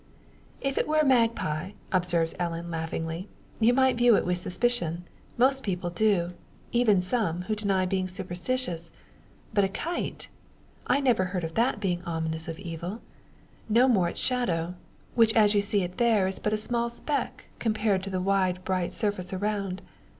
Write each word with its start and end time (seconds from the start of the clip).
"If 0.61 0.79
it 0.79 0.87
were 0.87 0.97
a 1.01 1.05
magpie," 1.05 1.73
observes 1.91 2.33
Ellen, 2.39 2.71
laughingly, 2.71 3.29
"you 3.59 3.71
might 3.71 3.99
view 3.99 4.15
it 4.15 4.25
with 4.25 4.39
suspicion. 4.39 5.03
Most 5.37 5.61
people 5.61 5.91
do 5.91 6.33
even 6.71 7.03
some 7.03 7.43
who 7.43 7.53
deny 7.53 7.85
being 7.85 8.07
superstitious. 8.07 8.89
But 9.53 9.63
a 9.63 9.67
kite 9.67 10.27
I 10.87 11.01
never 11.01 11.25
heard 11.25 11.43
of 11.43 11.53
that 11.53 11.79
being 11.79 12.01
ominous 12.03 12.47
of 12.47 12.57
evil. 12.57 13.03
No 13.69 13.87
more 13.87 14.09
its 14.09 14.19
shadow; 14.21 14.73
which 15.13 15.35
as 15.35 15.53
you 15.53 15.61
see 15.61 15.83
it 15.83 15.99
there 15.99 16.25
is 16.25 16.39
but 16.39 16.51
a 16.51 16.57
small 16.57 16.89
speck 16.89 17.45
compared 17.59 18.03
with 18.03 18.11
the 18.13 18.19
wide 18.21 18.63
bright 18.63 18.93
surface 18.93 19.31
around. 19.33 19.83